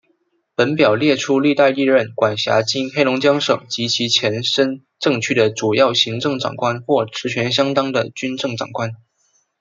[0.55, 8.95] 本表列出历代历任管辖今黑龙江省及其前身政区的主要行政长官或职权相当的军政长官。